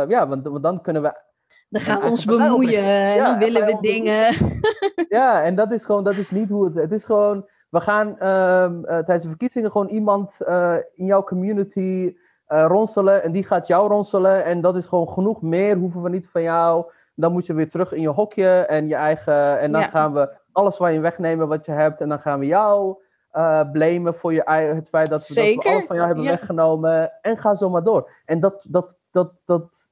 [0.09, 1.29] ja, want, want dan kunnen we
[1.69, 4.35] dan gaan we ons bemoeien en dan willen we dingen.
[5.09, 6.75] Ja, en dat is gewoon, dat is niet hoe het...
[6.75, 11.25] Het is gewoon, we gaan um, uh, tijdens de verkiezingen gewoon iemand uh, in jouw
[11.25, 12.17] community
[12.49, 15.43] uh, ronselen en die gaat jou ronselen en dat is gewoon genoeg.
[15.43, 16.85] Meer hoeven we niet van jou.
[17.15, 19.59] Dan moet je weer terug in je hokje en je eigen...
[19.59, 19.89] En dan ja.
[19.89, 23.03] gaan we alles van je wegnemen wat je hebt en dan gaan we jou...
[23.33, 26.31] Uh, blamen voor je, het feit dat we, dat we alles van jou hebben ja.
[26.31, 27.13] weggenomen.
[27.23, 28.11] En ga zo maar door.
[28.25, 29.89] En dat, dat, dat, dat,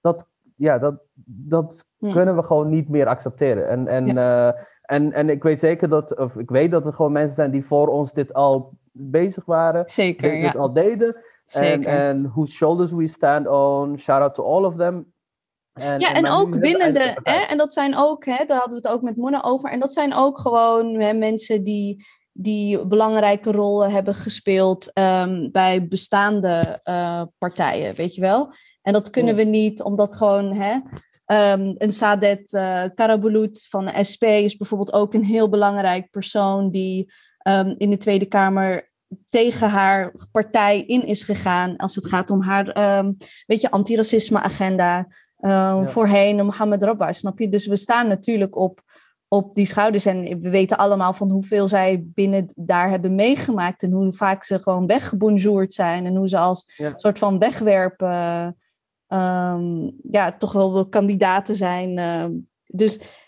[0.00, 0.26] dat
[0.58, 0.94] ja, dat,
[1.24, 3.68] dat kunnen we gewoon niet meer accepteren.
[3.68, 7.12] En, en, eh, en, en ik weet zeker dat, of ik weet dat er gewoon
[7.12, 10.46] mensen zijn die voor ons dit al bezig waren, Zeker, dit, ja.
[10.46, 11.14] dit al deden.
[11.16, 11.92] En, Zeker.
[11.92, 13.98] en whose shoulders we stand on.
[13.98, 15.12] Shout out to all of them.
[15.72, 18.88] En, ja, en ook binnen de, hè, en dat zijn ook, hè, daar hadden we
[18.88, 23.52] het ook met Mona over, en dat zijn ook gewoon hè, mensen die, die belangrijke
[23.52, 28.52] rollen hebben gespeeld ehm, bij bestaande eh, partijen, weet je wel.
[28.88, 30.78] En dat kunnen we niet, omdat gewoon hè,
[31.24, 36.70] ehm, een Sadet uh, Karabulut van de SP is bijvoorbeeld ook een heel belangrijk persoon
[36.70, 38.90] die ehm, in de Tweede Kamer
[39.26, 43.12] tegen haar partij in is gegaan als het gaat om haar, ehm,
[43.46, 45.06] weet je, antiracisme-agenda.
[45.40, 47.48] Uh, Voorheen Mohammed Rabba, snap je?
[47.48, 48.82] Dus we staan natuurlijk op,
[49.28, 50.06] op die schouders.
[50.06, 53.82] En we weten allemaal van hoeveel zij binnen daar hebben meegemaakt.
[53.82, 56.06] En hoe vaak ze gewoon weggebonjourd zijn.
[56.06, 56.92] En hoe ze als Ja.
[56.94, 58.56] soort van wegwerpen.
[59.08, 61.98] Um, ja, toch wel kandidaten zijn.
[61.98, 62.24] Uh,
[62.66, 63.26] dus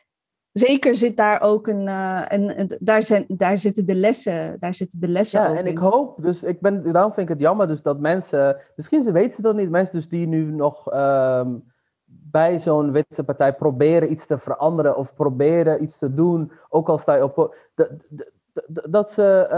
[0.53, 1.87] zeker zit daar ook een.
[1.87, 4.57] Uh, een, een, daar, zijn, daar zitten de lessen.
[4.59, 5.71] Daar zitten de lessen ja, en in.
[5.71, 9.13] ik hoop, dus ik ben, daarom vind ik het jammer dus dat mensen, misschien ze
[9.13, 11.65] weten ze dat niet, mensen dus die nu nog um,
[12.05, 16.99] bij zo'n witte partij proberen iets te veranderen of proberen iets te doen, ook al
[16.99, 17.91] sta je op, dat,
[18.91, 19.49] dat ze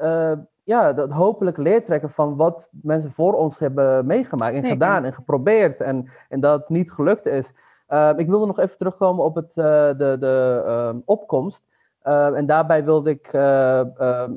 [0.00, 4.68] uh, uh, ja, dat hopelijk leertrekken van wat mensen voor ons hebben meegemaakt Zeker.
[4.68, 7.52] en gedaan en geprobeerd en, en dat het niet gelukt is.
[7.88, 11.62] Uh, ik wilde nog even terugkomen op het, uh, de, de uh, opkomst.
[12.04, 13.26] Uh, en daarbij wilde ik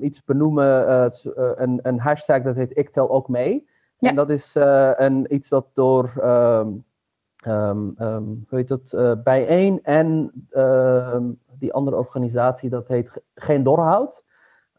[0.01, 3.67] iets benoemen, een, een, hashtag dat heet Ik tel ook mee.
[3.97, 4.09] Ja.
[4.09, 4.55] En dat is
[4.95, 6.85] een, iets dat door, um,
[7.47, 11.23] um, hoe heet dat, bijeen en ehm,
[11.59, 14.25] die andere organisatie dat heet Geen Doorhoud.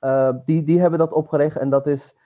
[0.01, 2.17] Uh, die, die hebben dat opgericht en dat is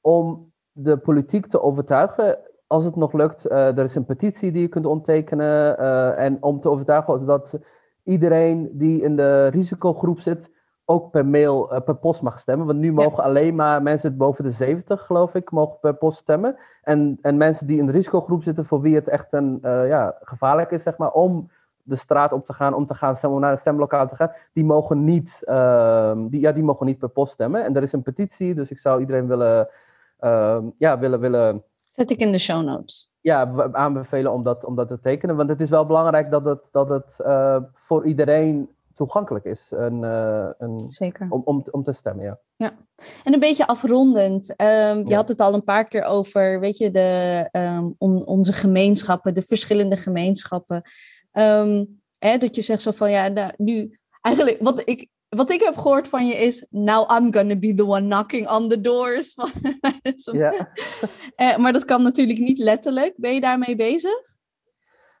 [0.00, 2.38] om de politiek te overtuigen.
[2.66, 5.80] Als het nog lukt, uh, er is een petitie die je kunt ondertekenen.
[5.80, 7.58] Uh, en om te overtuigen dat
[8.04, 10.50] iedereen die in de risicogroep zit,
[10.84, 12.66] ook per mail, per post mag stemmen.
[12.66, 13.28] Want nu mogen ja.
[13.28, 16.56] alleen maar mensen boven de 70, geloof ik, mogen per post stemmen.
[16.82, 20.70] En, en mensen die in de risicogroep zitten, voor wie het echt een, ja, gevaarlijk
[20.70, 21.50] is, zeg maar, om
[21.88, 24.32] de straat op te gaan, om te gaan stemmen, om naar een stemlokaal te gaan,
[24.52, 27.64] die mogen niet, uh, die, ja, die mogen niet per post stemmen.
[27.64, 29.68] En er is een petitie, dus ik zou iedereen willen,
[30.20, 31.62] uh, ja, willen, willen.
[31.86, 33.12] Zet ik in de show notes.
[33.20, 35.36] Ja, aanbevelen om dat, om dat te tekenen.
[35.36, 39.66] Want het is wel belangrijk dat het, dat het uh, voor iedereen toegankelijk is.
[39.70, 41.26] Een, een, Zeker.
[41.30, 42.38] Om, om, om te stemmen, ja.
[42.56, 42.70] Ja,
[43.24, 44.50] en een beetje afrondend.
[44.50, 45.16] Um, je ja.
[45.16, 49.42] had het al een paar keer over, weet je, de, um, on, onze gemeenschappen, de
[49.42, 50.82] verschillende gemeenschappen.
[51.38, 55.62] Um, hè, dat je zegt zo van ja, nou, nu eigenlijk wat ik, wat ik
[55.62, 59.34] heb gehoord van je is, now I'm gonna be the one knocking on the doors.
[60.32, 60.68] ja.
[61.36, 63.14] uh, maar dat kan natuurlijk niet letterlijk.
[63.16, 64.36] Ben je daarmee bezig?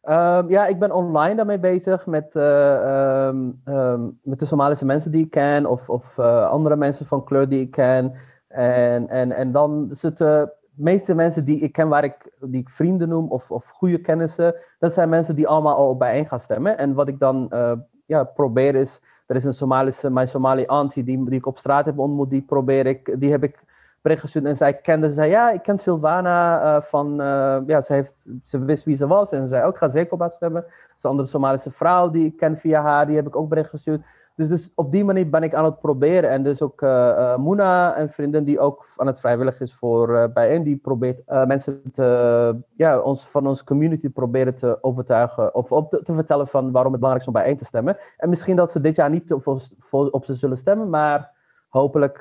[0.02, 5.10] Um, ja, ik ben online daarmee bezig met, uh, um, um, met de Somalische mensen
[5.10, 8.12] die ik ken of, of uh, andere mensen van kleur die ik ken.
[8.48, 12.68] En, en, en dan zitten de meeste mensen die ik ken, waar ik, die ik
[12.68, 16.78] vrienden noem of, of goede kennissen, dat zijn mensen die allemaal al bijeen gaan stemmen.
[16.78, 17.72] En wat ik dan uh,
[18.06, 21.84] ja, probeer is, er is een Somalische, mijn Somali auntie die, die ik op straat
[21.84, 23.64] heb ontmoet, die probeer ik, die heb ik
[24.02, 27.92] bericht gestuurd en zij kende, zei ja, ik ken Silvana uh, van, uh, ja, ze,
[27.92, 30.62] heeft, ze wist wie ze was en ze zei ook, ga zeker op haar stemmen.
[30.62, 33.48] Dat is een andere Somalische vrouw die ik ken via haar, die heb ik ook
[33.48, 34.02] bericht gestuurd.
[34.38, 36.30] Dus, dus op die manier ben ik aan het proberen.
[36.30, 40.24] En dus ook uh, Moena, een vriendin die ook aan het vrijwillig is voor uh,
[40.34, 45.90] bijeen, die probeert mensen te, ja, ons, van onze community proberen te overtuigen of op
[45.90, 47.96] te, te, vertellen van waarom het belangrijk is om bijeen te stemmen.
[48.16, 51.30] En misschien dat ze dit jaar niet op, op, op ze zullen stemmen, maar
[51.68, 52.18] hopelijk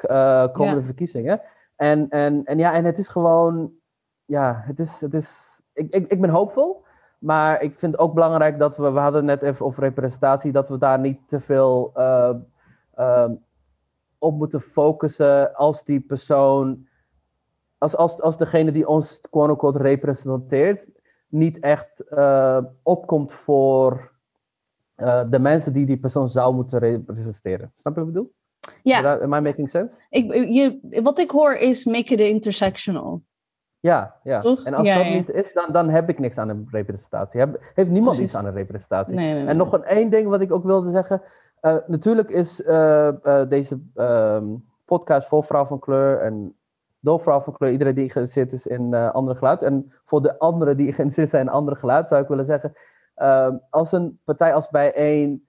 [0.52, 0.86] komen de ja.
[0.86, 1.42] verkiezingen.
[1.76, 3.72] En, en, en ja, en het is gewoon,
[4.26, 6.86] ja, het is, het is, ik, ik, ik ben hoopvol.
[7.18, 10.78] Maar ik vind ook belangrijk dat we, we hadden net even over representatie, dat we
[10.78, 12.34] daar niet te veel uh,
[12.98, 13.30] uh,
[14.18, 16.88] op moeten focussen als die persoon,
[17.78, 20.90] als, als, als degene die ons quote-unquote representeert,
[21.28, 24.16] niet echt uh, opkomt voor
[25.30, 27.72] de mensen die die persoon zou moeten representeren.
[27.76, 28.34] Snap je wat ik bedoel?
[28.84, 29.02] Ja.
[29.02, 29.96] That, am I making sense?
[30.10, 33.22] Ik, je, wat ik hoor is make it intersectional.
[33.80, 34.40] Ja, ja.
[34.40, 34.64] Toch?
[34.64, 35.14] En als ja, dat ja.
[35.14, 37.40] niet is, dan, dan heb ik niks aan een representatie.
[37.40, 38.32] Heb, heeft niemand Precies.
[38.32, 39.14] iets aan een representatie.
[39.14, 39.48] Nee, nee, nee.
[39.48, 41.22] En nog een één ding wat ik ook wilde zeggen.
[41.62, 46.56] Uh, natuurlijk is uh, uh, deze um, podcast voor vrouw van kleur en
[47.00, 49.62] door vrouw van kleur, iedereen die geïnteresseerd is in andere geluid.
[49.62, 52.74] En voor de anderen die geïnteresseerd zijn in andere geluid, zou ik willen zeggen.
[53.70, 55.48] als een partij als bijeen,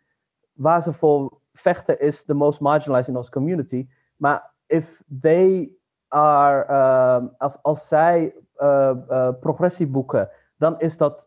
[0.52, 3.88] waar ze voor vechten, is the most marginalized in onze community.
[4.16, 5.70] Maar if they
[6.08, 11.26] are, um, als, als zij uh, uh, progressie boeken, dan is dat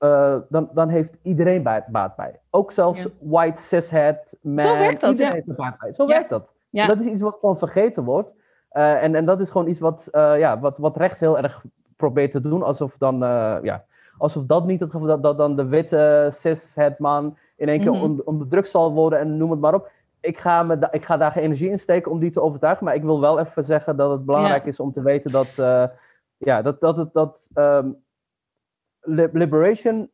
[0.00, 2.40] uh, dan, dan heeft iedereen baat bij.
[2.50, 4.58] Ook zelfs white cishet man.
[4.58, 5.34] Zo werkt dat, iedereen ja.
[5.34, 5.92] heeft er baat bij.
[5.92, 6.48] Zo werkt dat.
[6.70, 8.34] Dat is iets wat gewoon vergeten wordt.
[8.70, 11.64] En, en dat is gewoon iets wat, ja, wat, wat rechts heel erg
[11.96, 12.62] probeert te doen.
[12.62, 13.18] Alsof dan,
[13.62, 13.84] ja,
[14.18, 17.92] alsof dat niet het geval dat, dat dan de witte cishet man in één keer
[17.92, 18.22] mm -hmm.
[18.24, 19.90] onder druk zal worden en noem het maar op.
[20.22, 22.84] Ik ga, me ik ga daar geen energie in steken om die te overtuigen.
[22.84, 25.54] Maar ik wil wel even zeggen dat het belangrijk is om te weten dat,
[26.36, 27.96] ja, dat, dat, het, dat um,
[29.32, 30.10] liberation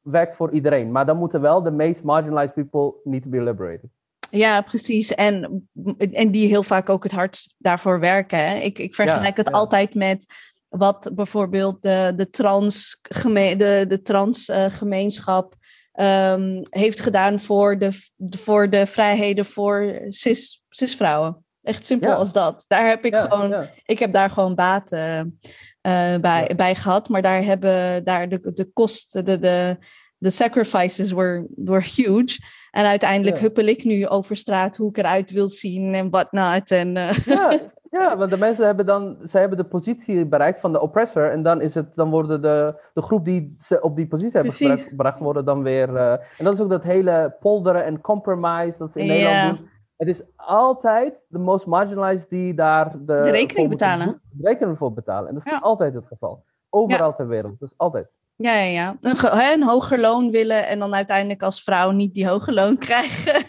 [0.00, 0.92] werkt voor iedereen.
[0.92, 3.90] Maar dan moeten wel de meest marginalized people need to be liberated.
[4.30, 5.14] Ja, precies.
[5.14, 5.68] En,
[6.12, 8.38] en die heel vaak ook het hardst daarvoor werken.
[8.38, 8.54] Hè?
[8.54, 9.58] Ik, ik vergelijk ja, het ja.
[9.58, 10.26] altijd met
[10.68, 15.54] wat bijvoorbeeld de, de trans, geme de, de trans uh, gemeenschap
[16.00, 17.90] um, heeft gedaan voor de,
[18.30, 21.44] voor de vrijheden voor cis, cisvrouwen.
[21.62, 22.14] Echt simpel Ja.
[22.14, 22.64] als dat.
[22.68, 23.70] Daar heb ik Ja, gewoon, ja.
[23.84, 25.38] ik heb daar gewoon baten
[25.80, 27.08] eh, bij, bij gehad.
[27.08, 29.76] Maar daar hebben daar de, de kosten, de, de,
[30.18, 32.38] de sacrifices were, were huge.
[32.70, 36.70] En uiteindelijk huppel ik nu over straat hoe ik eruit wil zien en whatnot.
[36.70, 37.60] En eh, Ja,
[38.00, 41.30] ja, want de mensen hebben dan, zij hebben de positie bereikt van de oppressor.
[41.30, 44.56] En dan is het, dan worden de, de groep die ze op die positie hebben
[44.56, 44.88] Precies.
[44.88, 45.96] gebracht, worden dan weer.
[45.96, 49.06] eh, en dat is ook dat hele polderen en compromise dat ze in.
[49.06, 49.68] Nederland doen.
[49.96, 54.20] Het is altijd de most marginalized die daar de, De rekening betalen.
[54.30, 55.28] de rekening voor betalen.
[55.28, 55.58] En dat is Ja.
[55.58, 56.44] altijd het geval.
[56.70, 57.60] Overal ter wereld.
[57.60, 58.08] Dat is altijd.
[58.36, 58.96] ja, ja, ja.
[59.00, 63.42] Een, een hoger loon willen en dan uiteindelijk als vrouw niet die hoge loon krijgen.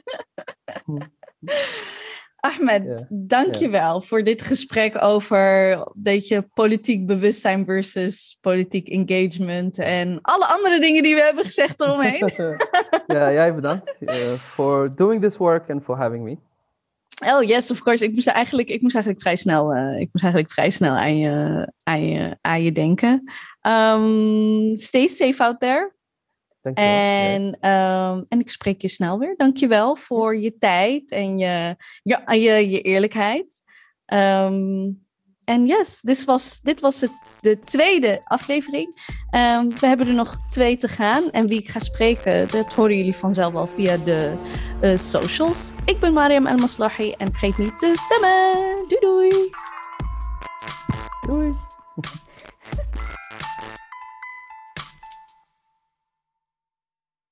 [0.85, 0.97] Hm.
[2.47, 8.89] Ahmed, Ja, dank je wel voor dit gesprek over weet je, politiek bewustzijn versus politiek
[8.89, 12.29] engagement en alle andere dingen die we hebben gezegd eromheen.
[13.07, 16.37] ja, jij bedankt eh, for doing this work and for having me.
[17.25, 18.03] Oh yes, of course.
[18.03, 21.17] Ik moest eigenlijk, ik moest eigenlijk vrij snel, eh, ik moest eigenlijk vrij snel aan
[21.17, 23.31] je, aan je, aan je denken.
[23.61, 25.95] Um, stay safe out there.
[26.73, 26.81] Je.
[26.81, 29.33] En, ehm, en ik spreek je snel weer.
[29.37, 33.61] Dank je wel voor je tijd en je, ja, je, je eerlijkheid.
[34.05, 34.89] Ehm,
[35.45, 39.15] En yes, dit was, dit was het, de tweede aflevering.
[39.29, 41.31] Ehm, we hebben er nog twee te gaan.
[41.31, 44.33] En wie ik ga spreken, dat horen jullie vanzelf wel via de
[44.81, 45.71] eh, socials.
[45.85, 48.87] Ik ben Mariam El Maslahi en vergeet niet te stemmen.
[48.87, 49.49] Doei doei!
[51.27, 51.51] Doei.